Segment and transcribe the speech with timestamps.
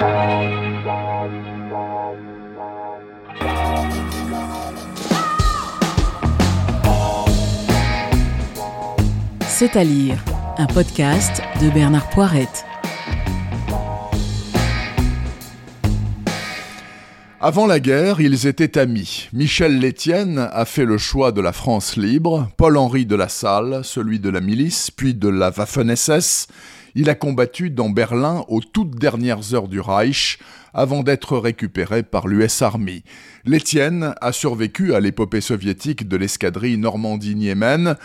[0.00, 0.06] C'est
[9.76, 10.16] à lire,
[10.56, 12.64] un podcast de Bernard Poirette.
[17.42, 19.28] Avant la guerre, ils étaient amis.
[19.34, 24.18] Michel Létienne a fait le choix de la France libre, Paul-Henri de la Salle, celui
[24.18, 26.46] de la milice, puis de la Waffen-SS.
[26.94, 30.38] Il a combattu dans Berlin aux toutes dernières heures du Reich,
[30.74, 33.02] avant d'être récupéré par l'US Army.
[33.44, 37.96] Létienne a survécu à l'épopée soviétique de l'escadrille Normandie-Niemen,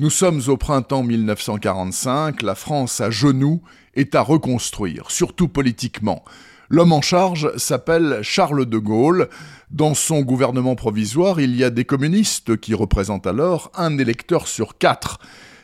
[0.00, 3.60] nous sommes au printemps 1945, la France à genoux
[3.94, 6.24] est à reconstruire, surtout politiquement.
[6.70, 9.28] L'homme en charge s'appelle Charles de Gaulle.
[9.70, 14.78] Dans son gouvernement provisoire, il y a des communistes qui représentent alors un électeur sur
[14.78, 15.18] quatre.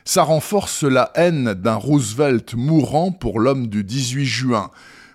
[0.09, 4.71] Ça renforce la haine d'un Roosevelt mourant pour l'homme du 18 juin.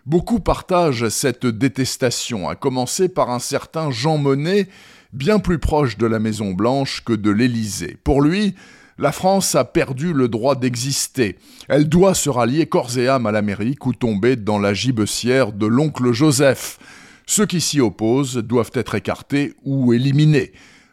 [0.05, 4.67] Beaucoup partagent cette détestation, à commencer par un certain Jean Monnet,
[5.13, 7.95] bien plus proche de la Maison Blanche que de l'Élysée.
[8.03, 8.53] Pour lui,
[8.97, 11.37] la France a perdu le droit d'exister.
[11.69, 15.67] Elle doit se rallier corps et âme à l'Amérique ou tomber dans la gibecière de
[15.67, 16.79] l'oncle Joseph.
[17.25, 20.51] Ceux qui s'y opposent doivent être écartés ou éliminés.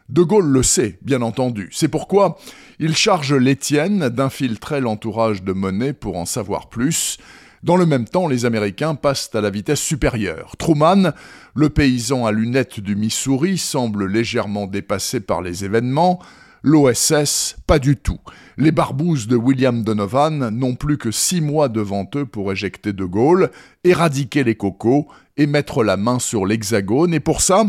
[0.09, 1.69] De Gaulle le sait, bien entendu.
[1.71, 2.39] C'est pourquoi
[2.79, 7.19] il charge l'Étienne d'infiltrer l'entourage de Monet pour en savoir plus.
[7.61, 10.55] Dans le même temps, les Américains passent à la vitesse supérieure.
[10.57, 11.13] Truman,
[11.53, 16.19] le paysan à lunettes du Missouri, semble légèrement dépassé par les événements.
[16.63, 18.19] L'OSS, pas du tout.
[18.57, 23.05] Les barbouzes de William Donovan n'ont plus que six mois devant eux pour éjecter De
[23.05, 23.49] Gaulle,
[23.85, 27.63] éradiquer les cocos et mettre la main sur l'hexagone, et pour ça,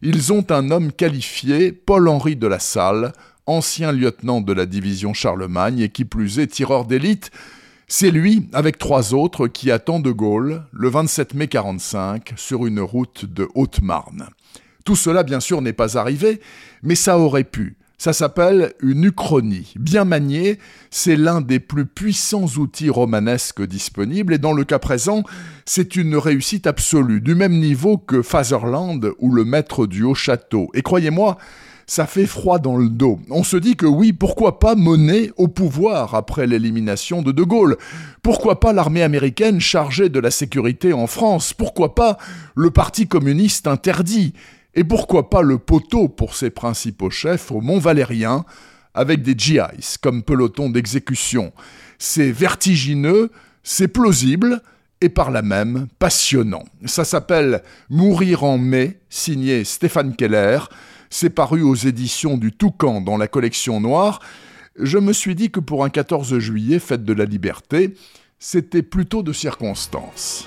[0.00, 3.12] ils ont un homme qualifié, Paul-Henri de la Salle,
[3.46, 7.32] ancien lieutenant de la division Charlemagne et qui plus est tireur d'élite.
[7.88, 12.80] C'est lui, avec trois autres, qui attend De Gaulle le 27 mai 45 sur une
[12.80, 14.28] route de Haute-Marne.
[14.84, 16.40] Tout cela, bien sûr, n'est pas arrivé,
[16.84, 17.76] mais ça aurait pu.
[17.98, 19.72] Ça s'appelle une uchronie.
[19.78, 20.58] Bien maniée,
[20.90, 25.22] c'est l'un des plus puissants outils romanesques disponibles et dans le cas présent,
[25.64, 30.68] c'est une réussite absolue, du même niveau que Fatherland ou le maître du haut château.
[30.74, 31.38] Et croyez-moi,
[31.86, 33.18] ça fait froid dans le dos.
[33.30, 37.76] On se dit que oui, pourquoi pas Monet au pouvoir après l'élimination de De Gaulle?
[38.22, 41.54] Pourquoi pas l'armée américaine chargée de la sécurité en France?
[41.54, 42.18] Pourquoi pas
[42.56, 44.34] le Parti communiste interdit?
[44.76, 48.44] Et pourquoi pas le poteau pour ses principaux chefs au Mont Valérien,
[48.94, 51.52] avec des GIs comme peloton d'exécution.
[51.98, 53.30] C'est vertigineux,
[53.62, 54.62] c'est plausible,
[55.00, 56.64] et par là même passionnant.
[56.84, 60.60] Ça s'appelle Mourir en mai, signé Stéphane Keller.
[61.10, 64.20] C'est paru aux éditions du Toucan dans la collection noire.
[64.78, 67.94] Je me suis dit que pour un 14 juillet, fête de la liberté,
[68.38, 70.46] c'était plutôt de circonstance.